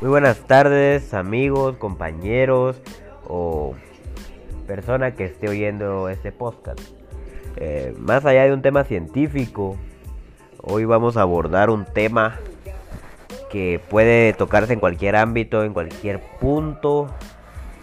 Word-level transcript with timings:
Muy 0.00 0.10
buenas 0.10 0.38
tardes, 0.46 1.12
amigos, 1.12 1.76
compañeros 1.76 2.80
o 3.26 3.74
persona 4.68 5.16
que 5.16 5.24
esté 5.24 5.48
oyendo 5.48 6.08
este 6.08 6.30
podcast. 6.30 6.78
Eh, 7.56 7.92
más 7.98 8.24
allá 8.24 8.44
de 8.44 8.52
un 8.52 8.62
tema 8.62 8.84
científico, 8.84 9.76
hoy 10.62 10.84
vamos 10.84 11.16
a 11.16 11.22
abordar 11.22 11.68
un 11.68 11.84
tema 11.84 12.38
que 13.50 13.80
puede 13.90 14.34
tocarse 14.34 14.72
en 14.72 14.78
cualquier 14.78 15.16
ámbito, 15.16 15.64
en 15.64 15.72
cualquier 15.72 16.20
punto, 16.38 17.12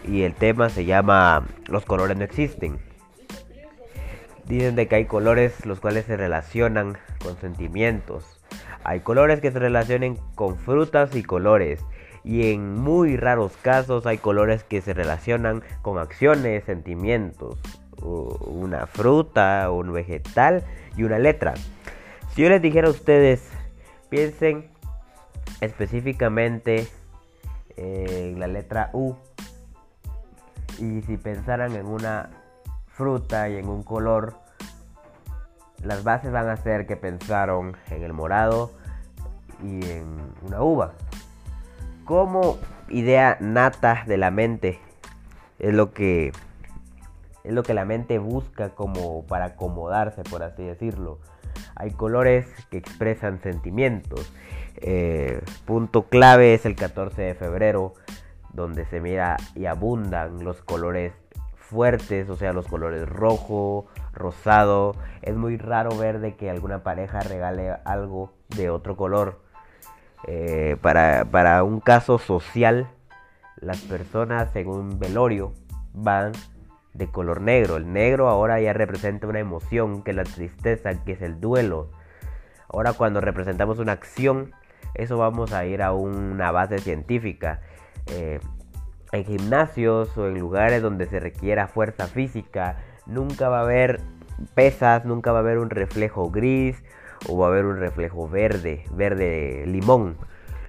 y 0.08 0.22
el 0.22 0.36
tema 0.36 0.70
se 0.70 0.86
llama 0.86 1.46
Los 1.68 1.84
colores 1.84 2.16
no 2.16 2.24
existen. 2.24 2.80
Dicen 4.46 4.78
de 4.78 4.88
que 4.88 4.96
hay 4.96 5.06
colores 5.06 5.66
los 5.66 5.82
cuales 5.82 6.06
se 6.06 6.16
relacionan 6.16 6.98
con 7.22 7.36
sentimientos. 7.42 8.35
Hay 8.86 9.00
colores 9.00 9.42
que 9.42 9.52
se 9.52 9.58
relacionen 9.58 10.18
con 10.36 10.58
frutas 10.58 11.16
y 11.16 11.24
colores 11.24 11.84
y 12.24 12.52
en 12.52 12.76
muy 12.76 13.18
raros 13.18 13.58
casos 13.62 14.06
hay 14.06 14.20
colores 14.20 14.64
que 14.64 14.80
se 14.82 14.94
relacionan 14.94 15.64
con 15.82 15.98
acciones, 15.98 16.64
sentimientos, 16.66 17.60
una 18.00 18.86
fruta, 18.86 19.72
un 19.72 19.92
vegetal 19.92 20.64
y 20.96 21.04
una 21.04 21.18
letra. 21.18 21.56
Si 22.36 22.44
yo 22.44 22.50
les 22.50 22.62
dijera 22.62 22.88
a 22.88 22.92
ustedes, 22.92 23.50
piensen 24.10 24.70
específicamente 25.62 26.88
en 27.78 28.40
la 28.40 28.46
letra 28.46 28.92
U 28.94 29.16
y 30.78 31.02
si 31.02 31.18
pensaran 31.18 31.76
en 31.76 31.88
una 31.88 32.30
fruta 32.86 33.50
y 33.50 33.58
en 33.58 33.68
un 33.68 33.82
color, 33.82 34.45
las 35.84 36.04
bases 36.04 36.32
van 36.32 36.50
a 36.50 36.58
ser 36.58 36.88
que 36.88 36.96
pensaron 36.96 37.76
en 37.90 38.04
el 38.04 38.14
morado 38.14 38.72
y 39.64 39.86
en 39.90 40.18
una 40.44 40.62
uva 40.62 40.94
como 42.06 42.60
idea 42.88 43.38
nata 43.42 44.04
de 44.08 44.18
la 44.18 44.32
mente. 44.32 44.80
Es 45.60 45.74
lo 45.74 45.92
que 45.92 46.32
es 47.44 47.54
lo 47.54 47.64
que 47.64 47.74
la 47.74 47.86
mente 47.86 48.18
busca 48.18 48.70
como 48.70 49.26
para 49.26 49.46
acomodarse, 49.46 50.24
por 50.24 50.42
así 50.42 50.64
decirlo. 50.64 51.20
Hay 51.76 51.92
colores 51.92 52.48
que 52.72 52.78
expresan 52.78 53.40
sentimientos. 53.42 54.32
Eh, 54.78 55.42
punto 55.66 56.04
clave 56.04 56.56
es 56.56 56.66
el 56.66 56.76
14 56.76 57.22
de 57.22 57.36
febrero, 57.36 57.94
donde 58.54 58.86
se 58.86 59.00
mira 59.00 59.38
y 59.54 59.66
abundan 59.66 60.44
los 60.44 60.62
colores 60.62 61.14
fuertes, 61.56 62.30
o 62.30 62.36
sea, 62.36 62.52
los 62.52 62.68
colores 62.68 63.08
rojo, 63.08 63.86
rosado. 64.16 64.96
Es 65.22 65.36
muy 65.36 65.58
raro 65.58 65.96
ver 65.98 66.20
de 66.20 66.36
que 66.36 66.50
alguna 66.50 66.84
pareja 66.84 67.20
regale 67.20 67.72
algo 67.86 68.34
de 68.50 68.70
otro 68.70 68.96
color. 68.96 69.42
Eh, 70.28 70.78
para, 70.82 71.64
un 71.64 71.80
caso 71.80 72.18
social, 72.18 72.88
las 73.58 73.82
personas 73.82 74.50
un 74.66 74.98
velorio 75.00 75.54
van 75.94 76.32
de 76.94 77.08
color 77.08 77.42
negro. 77.42 77.78
El 77.78 77.92
negro 77.92 78.30
ahora 78.30 78.60
ya 78.60 78.74
representa 78.74 79.28
una 79.28 79.40
emoción, 79.40 80.02
que 80.02 80.12
es 80.12 80.18
la 80.18 80.24
tristeza, 80.24 81.04
que 81.04 81.14
es 81.14 81.22
el 81.22 81.40
duelo. 81.40 81.92
Ahora 82.70 82.94
cuando 82.94 83.22
representamos 83.22 83.80
una 83.80 83.92
acción, 83.92 84.54
eso 84.96 85.18
vamos 85.18 85.54
a 85.54 85.66
ir 85.66 85.82
a 85.82 85.92
una 85.92 86.52
base 86.52 86.80
científica. 86.80 87.62
Eh, 88.08 88.40
en 89.12 89.26
gimnasios 89.26 90.18
o 90.18 90.28
en 90.28 90.40
lugares 90.40 90.82
donde 90.82 91.06
se 91.06 91.20
requiera 91.20 91.68
fuerza 91.68 92.08
física, 92.08 92.78
nunca 93.06 93.50
va 93.50 93.60
a 93.60 93.64
haber 93.64 94.02
pesas, 94.54 95.06
nunca 95.06 95.32
va 95.32 95.40
a 95.40 95.42
haber 95.42 95.58
un 95.58 95.70
reflejo 95.70 96.30
gris 96.30 96.84
o 97.28 97.38
va 97.38 97.48
a 97.48 97.50
haber 97.50 97.66
un 97.66 97.78
reflejo 97.78 98.28
verde, 98.28 98.84
verde 98.92 99.64
limón. 99.68 100.18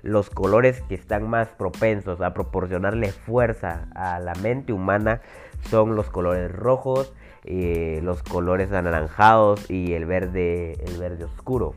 Los 0.02 0.30
colores 0.30 0.82
que 0.82 0.94
están 0.94 1.28
más 1.28 1.48
propensos 1.48 2.20
a 2.20 2.32
proporcionarle 2.32 3.10
fuerza 3.10 3.88
a 3.94 4.20
la 4.20 4.34
mente 4.34 4.72
humana 4.72 5.20
son 5.68 5.96
los 5.96 6.10
colores 6.10 6.52
rojos, 6.52 7.12
eh, 7.44 8.00
los 8.02 8.22
colores 8.22 8.72
anaranjados 8.72 9.68
y 9.70 9.94
el 9.94 10.06
verde, 10.06 10.74
el 10.84 10.98
verde 10.98 11.24
oscuro. 11.24 11.74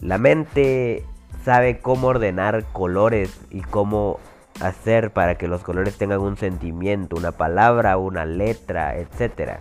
La 0.00 0.18
mente 0.18 1.04
sabe 1.44 1.78
cómo 1.78 2.08
ordenar 2.08 2.64
colores 2.72 3.40
y 3.50 3.60
cómo 3.60 4.18
hacer 4.60 5.12
para 5.12 5.36
que 5.36 5.48
los 5.48 5.62
colores 5.62 5.96
tengan 5.96 6.20
un 6.20 6.36
sentimiento, 6.36 7.16
una 7.16 7.32
palabra, 7.32 7.96
una 7.96 8.24
letra, 8.24 8.96
etcétera 8.96 9.60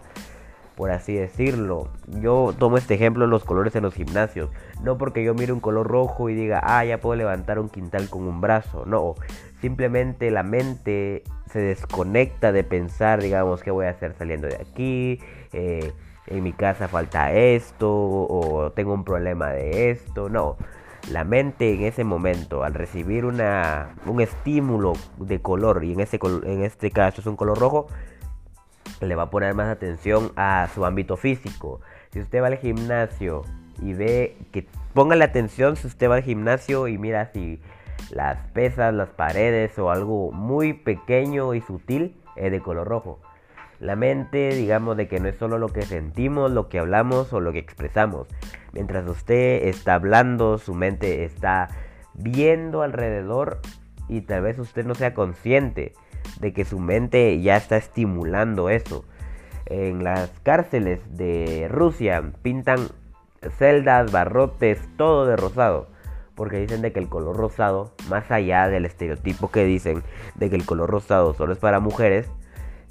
por 0.82 0.90
así 0.90 1.14
decirlo. 1.14 1.90
Yo 2.08 2.56
tomo 2.58 2.76
este 2.76 2.96
ejemplo 2.96 3.26
en 3.26 3.30
los 3.30 3.44
colores 3.44 3.76
en 3.76 3.84
los 3.84 3.94
gimnasios. 3.94 4.50
No 4.82 4.98
porque 4.98 5.24
yo 5.24 5.36
mire 5.36 5.54
un 5.54 5.60
color 5.60 5.88
rojo 5.88 6.28
y 6.28 6.34
diga, 6.34 6.60
ah, 6.64 6.84
ya 6.84 7.00
puedo 7.00 7.16
levantar 7.16 7.60
un 7.60 7.70
quintal 7.70 8.10
con 8.10 8.24
un 8.24 8.42
brazo. 8.42 8.84
No, 8.88 9.14
simplemente 9.62 10.32
la 10.32 10.42
mente 10.42 11.22
se 11.52 11.60
desconecta 11.60 12.52
de 12.52 12.64
pensar, 12.64 13.22
digamos, 13.22 13.62
qué 13.62 13.70
voy 13.70 13.86
a 13.86 13.92
hacer 13.92 14.16
saliendo 14.18 14.48
de 14.48 14.56
aquí. 14.56 15.20
Eh, 15.54 15.92
en 16.26 16.44
mi 16.44 16.52
casa 16.52 16.88
falta 16.88 17.32
esto 17.32 17.88
o 17.92 18.72
tengo 18.72 18.96
un 18.96 19.04
problema 19.04 19.50
de 19.50 19.92
esto. 19.92 20.30
No, 20.30 20.58
la 21.10 21.24
mente 21.24 21.74
en 21.74 21.84
ese 21.84 22.04
momento, 22.04 22.64
al 22.64 22.74
recibir 22.74 23.26
una, 23.26 23.96
un 24.06 24.22
estímulo 24.22 24.94
de 25.18 25.42
color, 25.42 25.84
y 25.84 25.94
en, 25.94 26.00
en 26.00 26.64
este 26.64 26.92
caso 26.92 27.22
es 27.22 27.28
un 27.28 27.36
color 27.36 27.58
rojo, 27.58 27.88
le 29.02 29.16
va 29.16 29.24
a 29.24 29.30
poner 29.30 29.54
más 29.54 29.68
atención 29.68 30.32
a 30.36 30.68
su 30.74 30.86
ámbito 30.86 31.18
físico. 31.18 31.82
Si 32.12 32.20
usted 32.20 32.42
va 32.42 32.48
al 32.48 32.58
gimnasio 32.58 33.44
y 33.82 33.94
ve 33.94 34.38
que 34.52 34.68
ponga 34.94 35.16
la 35.16 35.26
atención 35.26 35.76
si 35.76 35.88
usted 35.88 36.10
va 36.10 36.16
al 36.16 36.24
gimnasio 36.24 36.88
y 36.88 36.98
mira 36.98 37.32
si 37.34 37.60
las 38.12 38.38
pesas, 38.48 38.94
las 38.94 39.10
paredes 39.10 39.78
o 39.80 39.92
algo 39.92 40.32
muy 40.32 40.74
pequeño 40.74 41.54
y 41.54 41.62
sutil 41.62 42.16
es 42.36 42.52
de 42.52 42.62
color 42.62 42.88
rojo. 42.88 43.20
La 43.82 43.96
mente, 43.96 44.54
digamos, 44.54 44.96
de 44.96 45.08
que 45.08 45.20
no 45.20 45.28
es 45.28 45.38
solo 45.38 45.58
lo 45.58 45.70
que 45.70 45.82
sentimos, 45.82 46.52
lo 46.52 46.70
que 46.70 46.78
hablamos 46.78 47.34
o 47.34 47.40
lo 47.40 47.52
que 47.52 47.58
expresamos. 47.58 48.28
Mientras 48.74 49.08
usted 49.10 49.68
está 49.68 49.96
hablando, 49.96 50.60
su 50.60 50.76
mente 50.76 51.26
está 51.26 51.68
viendo 52.14 52.84
alrededor 52.84 53.60
y 54.08 54.22
tal 54.22 54.44
vez 54.44 54.60
usted 54.60 54.86
no 54.86 54.94
sea 54.94 55.16
consciente 55.16 55.94
de 56.40 56.54
que 56.54 56.64
su 56.64 56.78
mente 56.78 57.42
ya 57.42 57.58
está 57.58 57.76
estimulando 57.78 58.70
eso. 58.70 59.04
En 59.66 60.04
las 60.04 60.30
cárceles 60.44 61.00
de 61.18 61.68
Rusia 61.68 62.34
pintan 62.44 62.90
celdas, 63.58 64.12
barrotes, 64.12 64.80
todo 64.96 65.26
de 65.26 65.38
rosado. 65.38 65.88
Porque 66.36 66.60
dicen 66.60 66.84
de 66.84 66.92
que 66.92 67.00
el 67.00 67.10
color 67.10 67.36
rosado, 67.36 67.96
más 68.10 68.30
allá 68.30 68.68
del 68.68 68.86
estereotipo 68.86 69.50
que 69.50 69.66
dicen 69.66 70.04
de 70.36 70.52
que 70.52 70.56
el 70.56 70.68
color 70.68 70.92
rosado 70.92 71.34
solo 71.34 71.54
es 71.54 71.60
para 71.60 71.80
mujeres, 71.80 72.30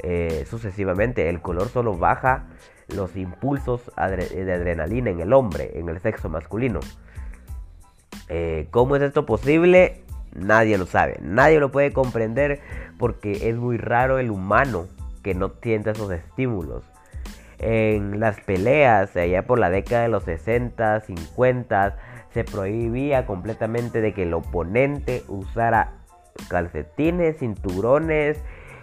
eh, 0.02 0.46
sucesivamente 0.48 1.28
el 1.28 1.40
color 1.40 1.68
solo 1.68 1.96
baja 1.96 2.46
los 2.88 3.16
impulsos 3.16 3.90
de 3.96 4.52
adrenalina 4.52 5.10
en 5.10 5.20
el 5.20 5.32
hombre, 5.32 5.78
en 5.78 5.88
el 5.88 6.00
sexo 6.00 6.28
masculino. 6.28 6.80
Eh, 8.28 8.68
¿Cómo 8.70 8.96
es 8.96 9.02
esto 9.02 9.26
posible? 9.26 10.02
Nadie 10.34 10.78
lo 10.78 10.86
sabe, 10.86 11.18
nadie 11.20 11.58
lo 11.58 11.72
puede 11.72 11.92
comprender 11.92 12.60
porque 12.98 13.48
es 13.48 13.56
muy 13.56 13.76
raro 13.76 14.18
el 14.18 14.30
humano 14.30 14.86
que 15.22 15.34
no 15.34 15.52
sienta 15.62 15.90
esos 15.90 16.10
estímulos. 16.12 16.84
En 17.58 18.20
las 18.20 18.40
peleas, 18.40 19.14
allá 19.16 19.46
por 19.46 19.58
la 19.58 19.68
década 19.68 20.02
de 20.02 20.08
los 20.08 20.24
60, 20.24 21.00
50, 21.00 21.96
se 22.32 22.44
prohibía 22.44 23.26
completamente 23.26 24.00
de 24.00 24.14
que 24.14 24.22
el 24.22 24.32
oponente 24.32 25.24
usara 25.28 25.92
calcetines, 26.48 27.38
cinturones 27.38 28.38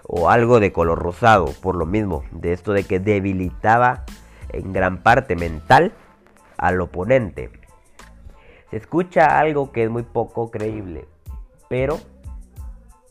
o 0.08 0.30
algo 0.30 0.60
de 0.60 0.72
color 0.72 1.00
rosado, 1.00 1.54
por 1.62 1.76
lo 1.76 1.86
mismo, 1.86 2.24
de 2.32 2.54
esto 2.54 2.74
de 2.74 2.86
que 2.86 3.00
debilitaba 3.00 4.06
en 4.50 4.74
gran 4.74 5.04
parte 5.04 5.36
mental 5.36 5.94
al 6.58 6.82
oponente. 6.82 7.52
Se 8.72 8.78
escucha 8.78 9.40
algo 9.40 9.72
que 9.72 9.84
es 9.84 9.90
muy 9.90 10.04
poco 10.04 10.50
creíble, 10.50 11.08
pero 11.70 12.00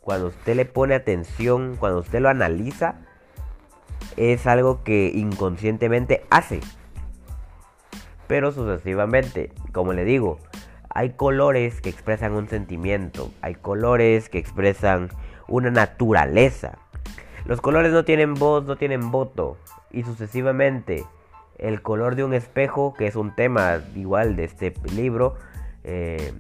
cuando 0.01 0.29
usted 0.29 0.57
le 0.57 0.65
pone 0.65 0.95
atención, 0.95 1.77
cuando 1.79 2.01
usted 2.01 2.21
lo 2.21 2.29
analiza, 2.29 2.97
es 4.17 4.47
algo 4.47 4.83
que 4.83 5.11
inconscientemente 5.15 6.25
hace. 6.31 6.61
Pero 8.27 8.53
sucesivamente, 8.53 9.53
como 9.73 9.93
le 9.93 10.05
digo, 10.05 10.39
hay 10.89 11.11
colores 11.11 11.81
que 11.81 11.91
expresan 11.91 12.33
un 12.33 12.49
sentimiento, 12.49 13.31
hay 13.43 13.55
colores 13.55 14.29
que 14.29 14.39
expresan 14.39 15.11
una 15.49 15.71
naturaleza. 15.71 16.79
Los 17.47 17.61
colores 17.61 17.93
no 17.93 18.05
tienen 18.05 18.35
voz, 18.35 18.65
no 18.65 18.77
tienen 18.77 19.13
voto. 19.13 19.57
Y 19.93 20.03
sucesivamente, 20.03 21.05
el 21.59 21.81
color 21.81 22.17
de 22.17 22.25
un 22.25 22.35
espejo, 22.35 22.95
que 22.95 23.07
es 23.07 23.15
un 23.15 23.35
tema 23.35 23.81
igual 23.95 24.35
de 24.35 24.45
este 24.45 24.75
libro, 24.93 25.37
eh, 25.85 26.33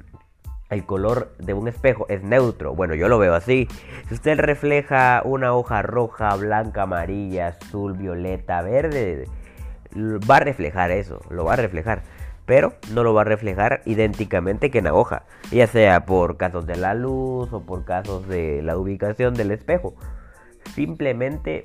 el 0.68 0.84
color 0.84 1.32
de 1.38 1.54
un 1.54 1.68
espejo 1.68 2.06
es 2.08 2.24
neutro. 2.24 2.74
Bueno, 2.74 2.94
yo 2.96 3.08
lo 3.08 3.18
veo 3.18 3.34
así. 3.34 3.68
Si 4.08 4.14
usted 4.14 4.38
refleja 4.40 5.22
una 5.24 5.54
hoja 5.54 5.80
roja, 5.82 6.34
blanca, 6.34 6.82
amarilla, 6.82 7.48
azul, 7.48 7.92
violeta, 7.92 8.60
verde, 8.62 9.28
va 9.94 10.38
a 10.38 10.40
reflejar 10.40 10.90
eso, 10.90 11.20
lo 11.30 11.44
va 11.44 11.52
a 11.52 11.56
reflejar. 11.56 12.02
pero 12.46 12.74
no 12.92 13.02
lo 13.02 13.12
va 13.12 13.22
a 13.22 13.24
reflejar 13.24 13.82
idénticamente 13.86 14.70
que 14.70 14.78
en 14.78 14.84
la 14.84 14.94
hoja, 14.94 15.24
ya 15.50 15.66
sea 15.66 16.06
por 16.06 16.36
casos 16.36 16.64
de 16.64 16.76
la 16.76 16.94
luz 16.94 17.52
o 17.52 17.62
por 17.62 17.84
casos 17.84 18.28
de 18.28 18.62
la 18.62 18.76
ubicación 18.76 19.34
del 19.34 19.50
espejo. 19.50 19.94
Simplemente 20.74 21.64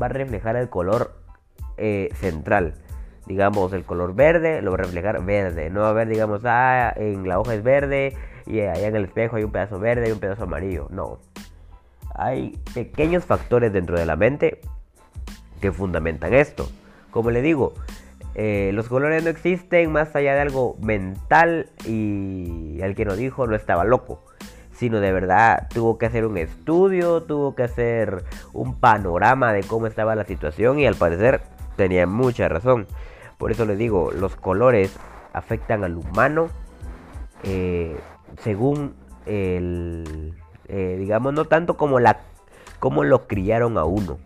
va 0.00 0.06
a 0.06 0.08
reflejar 0.08 0.56
el 0.56 0.68
color 0.68 1.14
eh, 1.76 2.08
central. 2.14 2.74
Digamos, 3.26 3.72
el 3.72 3.84
color 3.84 4.14
verde 4.14 4.62
lo 4.62 4.72
va 4.72 4.78
a 4.78 4.82
reflejar 4.82 5.24
verde. 5.24 5.70
No 5.70 5.80
va 5.80 5.88
a 5.88 5.90
haber, 5.90 6.08
digamos, 6.08 6.42
ah, 6.44 6.92
en 6.96 7.28
la 7.28 7.38
hoja 7.38 7.54
es 7.54 7.62
verde 7.62 8.16
y 8.46 8.60
allá 8.60 8.88
en 8.88 8.96
el 8.96 9.04
espejo 9.04 9.36
hay 9.36 9.44
un 9.44 9.52
pedazo 9.52 9.78
verde 9.78 10.08
y 10.08 10.12
un 10.12 10.18
pedazo 10.18 10.44
amarillo. 10.44 10.88
No. 10.90 11.18
Hay 12.14 12.58
pequeños 12.74 13.24
factores 13.24 13.72
dentro 13.72 13.98
de 13.98 14.06
la 14.06 14.16
mente 14.16 14.60
que 15.60 15.72
fundamentan 15.72 16.34
esto. 16.34 16.68
Como 17.10 17.30
le 17.30 17.42
digo, 17.42 17.74
eh, 18.34 18.70
los 18.72 18.88
colores 18.88 19.22
no 19.22 19.30
existen 19.30 19.92
más 19.92 20.14
allá 20.16 20.34
de 20.34 20.40
algo 20.40 20.76
mental 20.80 21.68
y 21.86 22.78
el 22.80 22.94
que 22.94 23.04
nos 23.04 23.16
dijo 23.16 23.46
no 23.46 23.54
estaba 23.54 23.84
loco, 23.84 24.24
sino 24.82 24.98
de 24.98 25.12
verdad 25.12 25.68
tuvo 25.72 25.96
que 25.96 26.06
hacer 26.06 26.26
un 26.26 26.36
estudio, 26.36 27.22
tuvo 27.22 27.54
que 27.54 27.62
hacer 27.62 28.24
un 28.52 28.74
panorama 28.74 29.52
de 29.52 29.62
cómo 29.62 29.86
estaba 29.86 30.16
la 30.16 30.24
situación 30.24 30.80
y 30.80 30.86
al 30.86 30.96
parecer 30.96 31.40
tenía 31.76 32.04
mucha 32.08 32.48
razón. 32.48 32.88
Por 33.38 33.52
eso 33.52 33.64
le 33.64 33.76
digo, 33.76 34.10
los 34.10 34.34
colores 34.34 34.92
afectan 35.34 35.84
al 35.84 35.96
humano 35.96 36.48
eh, 37.44 37.96
según 38.40 38.96
el, 39.24 40.34
eh, 40.66 40.96
digamos, 40.98 41.32
no 41.32 41.44
tanto 41.44 41.76
como 41.76 42.00
la, 42.00 42.18
como 42.80 43.04
lo 43.04 43.28
criaron 43.28 43.78
a 43.78 43.84
uno 43.84 44.18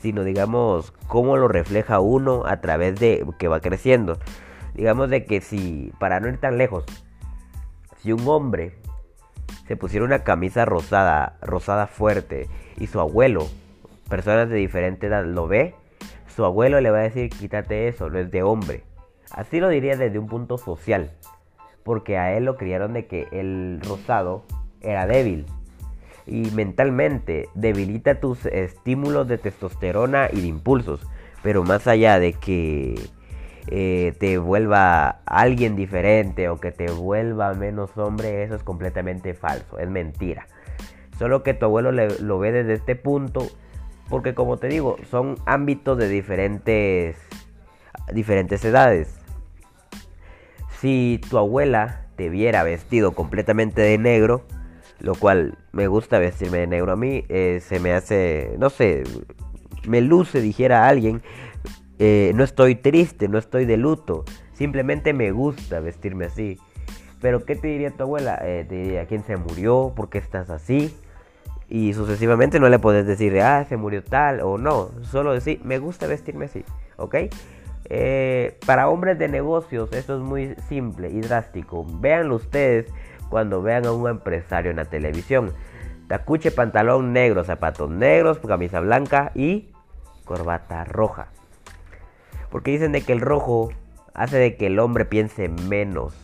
sino 0.00 0.22
digamos 0.22 0.92
cómo 1.08 1.36
lo 1.36 1.48
refleja 1.48 1.98
uno 1.98 2.46
a 2.46 2.60
través 2.60 2.98
de 2.98 3.26
que 3.38 3.48
va 3.48 3.60
creciendo. 3.60 4.18
Digamos 4.72 5.10
de 5.10 5.26
que 5.26 5.42
si, 5.42 5.92
para 5.98 6.20
no 6.20 6.28
ir 6.28 6.38
tan 6.38 6.56
lejos, 6.56 6.84
si 7.98 8.12
un 8.12 8.26
hombre 8.26 8.79
se 9.70 9.76
pusiera 9.76 10.04
una 10.04 10.24
camisa 10.24 10.64
rosada, 10.64 11.36
rosada 11.42 11.86
fuerte, 11.86 12.48
y 12.76 12.88
su 12.88 12.98
abuelo, 12.98 13.46
personas 14.08 14.48
de 14.48 14.56
diferente 14.56 15.06
edad, 15.06 15.24
lo 15.24 15.46
ve, 15.46 15.76
su 16.34 16.44
abuelo 16.44 16.80
le 16.80 16.90
va 16.90 16.98
a 16.98 17.02
decir, 17.02 17.30
quítate 17.30 17.86
eso, 17.86 18.10
no 18.10 18.18
es 18.18 18.32
de 18.32 18.42
hombre. 18.42 18.82
Así 19.30 19.60
lo 19.60 19.68
diría 19.68 19.96
desde 19.96 20.18
un 20.18 20.26
punto 20.26 20.58
social, 20.58 21.12
porque 21.84 22.18
a 22.18 22.36
él 22.36 22.46
lo 22.46 22.56
criaron 22.56 22.94
de 22.94 23.06
que 23.06 23.28
el 23.30 23.80
rosado 23.88 24.42
era 24.80 25.06
débil, 25.06 25.46
y 26.26 26.50
mentalmente 26.50 27.48
debilita 27.54 28.18
tus 28.18 28.46
estímulos 28.46 29.28
de 29.28 29.38
testosterona 29.38 30.30
y 30.32 30.40
de 30.40 30.48
impulsos. 30.48 31.06
Pero 31.44 31.62
más 31.62 31.86
allá 31.86 32.18
de 32.18 32.32
que 32.32 32.96
eh, 33.70 34.14
te 34.18 34.38
vuelva 34.38 35.20
alguien 35.26 35.76
diferente 35.76 36.48
o 36.48 36.58
que 36.58 36.72
te 36.72 36.90
vuelva 36.90 37.54
menos 37.54 37.96
hombre, 37.96 38.42
eso 38.42 38.56
es 38.56 38.62
completamente 38.64 39.32
falso, 39.34 39.78
es 39.78 39.88
mentira. 39.88 40.46
Solo 41.18 41.42
que 41.42 41.54
tu 41.54 41.66
abuelo 41.66 41.92
lo 41.92 42.38
ve 42.38 42.50
desde 42.50 42.72
este 42.74 42.96
punto, 42.96 43.46
porque 44.08 44.34
como 44.34 44.56
te 44.56 44.66
digo, 44.66 44.96
son 45.08 45.36
ámbitos 45.46 45.98
de 45.98 46.08
diferentes, 46.08 47.16
diferentes 48.12 48.64
edades. 48.64 49.20
Si 50.80 51.20
tu 51.30 51.38
abuela 51.38 52.06
te 52.16 52.28
viera 52.28 52.64
vestido 52.64 53.12
completamente 53.12 53.82
de 53.82 53.98
negro, 53.98 54.42
lo 54.98 55.14
cual 55.14 55.58
me 55.72 55.86
gusta 55.86 56.18
vestirme 56.18 56.58
de 56.58 56.66
negro 56.66 56.92
a 56.92 56.96
mí, 56.96 57.24
eh, 57.28 57.60
se 57.62 57.78
me 57.78 57.92
hace, 57.92 58.56
no 58.58 58.68
sé, 58.68 59.04
me 59.86 60.00
luce, 60.00 60.40
dijera 60.40 60.88
alguien, 60.88 61.22
eh, 62.02 62.32
no 62.34 62.44
estoy 62.44 62.76
triste, 62.76 63.28
no 63.28 63.36
estoy 63.36 63.66
de 63.66 63.76
luto, 63.76 64.24
simplemente 64.54 65.12
me 65.12 65.32
gusta 65.32 65.80
vestirme 65.80 66.24
así. 66.24 66.58
Pero 67.20 67.44
¿qué 67.44 67.56
te 67.56 67.68
diría 67.68 67.90
tu 67.90 68.04
abuela? 68.04 68.40
Eh, 68.42 68.64
te 68.66 68.74
diría, 68.74 69.04
¿quién 69.04 69.22
se 69.22 69.36
murió? 69.36 69.92
¿Por 69.94 70.08
qué 70.08 70.16
estás 70.16 70.48
así? 70.48 70.96
Y 71.68 71.92
sucesivamente 71.92 72.58
no 72.58 72.70
le 72.70 72.78
puedes 72.78 73.06
decir, 73.06 73.38
ah, 73.42 73.66
se 73.68 73.76
murió 73.76 74.02
tal 74.02 74.40
o 74.40 74.56
no. 74.56 74.88
Solo 75.02 75.34
decir, 75.34 75.60
me 75.62 75.78
gusta 75.78 76.06
vestirme 76.06 76.46
así, 76.46 76.64
¿ok? 76.96 77.16
para 78.66 78.88
hombres 78.88 79.18
de 79.18 79.26
negocios 79.26 79.92
esto 79.92 80.14
es 80.14 80.22
muy 80.22 80.54
simple 80.68 81.10
y 81.10 81.20
drástico. 81.20 81.84
Véanlo 81.84 82.36
ustedes 82.36 82.86
cuando 83.28 83.62
vean 83.62 83.84
a 83.84 83.92
un 83.92 84.08
empresario 84.08 84.70
en 84.70 84.78
la 84.78 84.86
televisión. 84.86 85.52
Tacuche, 86.08 86.50
pantalón 86.50 87.12
negro, 87.12 87.44
zapatos 87.44 87.90
negros, 87.90 88.38
camisa 88.38 88.80
blanca 88.80 89.32
y 89.34 89.68
corbata 90.24 90.84
roja. 90.84 91.28
Porque 92.50 92.72
dicen 92.72 92.92
de 92.92 93.02
que 93.02 93.12
el 93.12 93.20
rojo 93.20 93.70
hace 94.14 94.38
de 94.38 94.56
que 94.56 94.66
el 94.66 94.78
hombre 94.78 95.04
piense 95.04 95.48
menos 95.48 96.14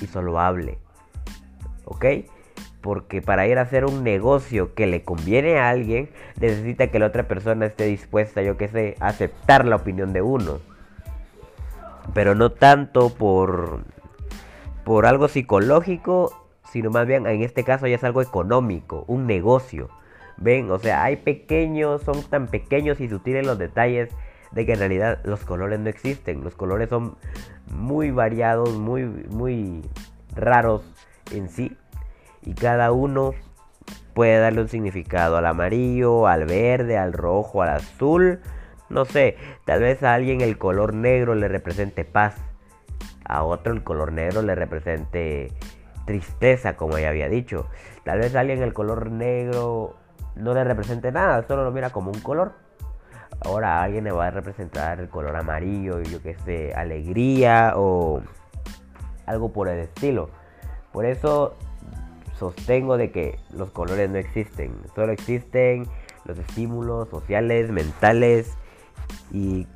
y 0.00 0.06
solo 0.06 0.38
hable. 0.38 0.78
¿Ok? 1.84 2.04
Porque 2.80 3.20
para 3.20 3.46
ir 3.46 3.58
a 3.58 3.62
hacer 3.62 3.84
un 3.84 4.04
negocio 4.04 4.74
que 4.74 4.86
le 4.86 5.02
conviene 5.02 5.58
a 5.58 5.68
alguien, 5.68 6.10
necesita 6.40 6.88
que 6.88 6.98
la 6.98 7.06
otra 7.06 7.26
persona 7.26 7.66
esté 7.66 7.86
dispuesta, 7.86 8.42
yo 8.42 8.56
qué 8.56 8.68
sé, 8.68 8.96
a 9.00 9.08
aceptar 9.08 9.66
la 9.66 9.76
opinión 9.76 10.12
de 10.12 10.22
uno. 10.22 10.60
Pero 12.14 12.34
no 12.34 12.52
tanto 12.52 13.10
por 13.10 13.82
por 14.88 15.04
algo 15.04 15.28
psicológico, 15.28 16.32
sino 16.72 16.88
más 16.88 17.06
bien 17.06 17.26
en 17.26 17.42
este 17.42 17.62
caso 17.62 17.86
ya 17.86 17.96
es 17.96 18.04
algo 18.04 18.22
económico, 18.22 19.04
un 19.06 19.26
negocio. 19.26 19.90
Ven, 20.38 20.70
o 20.70 20.78
sea, 20.78 21.04
hay 21.04 21.16
pequeños, 21.16 22.02
son 22.04 22.22
tan 22.22 22.46
pequeños 22.46 22.98
y 23.00 23.08
sutiles 23.08 23.44
los 23.44 23.58
detalles 23.58 24.08
de 24.52 24.66
que 24.66 24.72
en 24.72 24.78
realidad 24.78 25.20
los 25.24 25.44
colores 25.44 25.78
no 25.80 25.88
existen. 25.88 26.42
Los 26.42 26.54
colores 26.54 26.88
son 26.88 27.16
muy 27.70 28.10
variados, 28.10 28.74
muy, 28.74 29.04
muy 29.04 29.82
raros 30.34 30.82
en 31.32 31.48
sí. 31.48 31.76
Y 32.42 32.54
cada 32.54 32.92
uno 32.92 33.32
puede 34.14 34.38
darle 34.38 34.62
un 34.62 34.68
significado 34.68 35.36
al 35.36 35.46
amarillo, 35.46 36.26
al 36.26 36.46
verde, 36.46 36.98
al 36.98 37.12
rojo, 37.12 37.62
al 37.62 37.70
azul. 37.70 38.40
No 38.88 39.04
sé, 39.04 39.36
tal 39.64 39.80
vez 39.80 40.02
a 40.02 40.14
alguien 40.14 40.40
el 40.40 40.56
color 40.56 40.94
negro 40.94 41.34
le 41.34 41.48
represente 41.48 42.04
paz 42.04 42.36
a 43.28 43.44
otro 43.44 43.72
el 43.72 43.84
color 43.84 44.10
negro 44.10 44.42
le 44.42 44.54
represente 44.54 45.52
tristeza, 46.06 46.76
como 46.76 46.98
ya 46.98 47.10
había 47.10 47.28
dicho. 47.28 47.66
Tal 48.04 48.18
vez 48.18 48.34
a 48.34 48.40
alguien 48.40 48.62
el 48.62 48.72
color 48.72 49.10
negro 49.10 49.94
no 50.34 50.54
le 50.54 50.64
represente 50.64 51.12
nada, 51.12 51.46
solo 51.46 51.64
lo 51.64 51.70
mira 51.70 51.90
como 51.90 52.10
un 52.10 52.20
color. 52.20 52.54
Ahora 53.40 53.82
alguien 53.82 54.04
le 54.04 54.12
va 54.12 54.26
a 54.26 54.30
representar 54.30 55.00
el 55.00 55.08
color 55.08 55.36
amarillo, 55.36 56.00
yo 56.02 56.20
que 56.22 56.36
sé, 56.44 56.74
alegría 56.74 57.74
o 57.76 58.20
algo 59.26 59.52
por 59.52 59.68
el 59.68 59.78
estilo. 59.78 60.30
Por 60.92 61.04
eso 61.04 61.54
sostengo 62.38 62.96
de 62.96 63.10
que 63.10 63.38
los 63.52 63.70
colores 63.70 64.10
no 64.10 64.18
existen, 64.18 64.72
solo 64.94 65.12
existen 65.12 65.86
los 66.24 66.38
estímulos 66.38 67.08
sociales, 67.08 67.70
mentales 67.70 68.56
y 69.32 69.66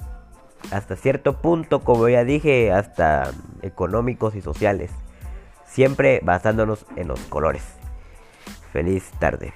hasta 0.70 0.96
cierto 0.96 1.40
punto, 1.40 1.80
como 1.80 2.08
ya 2.08 2.25
dije, 2.25 2.72
hasta 2.72 3.30
económicos 3.62 4.34
y 4.34 4.42
sociales. 4.42 4.90
Siempre 5.66 6.20
basándonos 6.22 6.87
en 6.96 7.08
los 7.08 7.20
colores. 7.20 7.62
Feliz 8.72 9.10
tarde. 9.18 9.52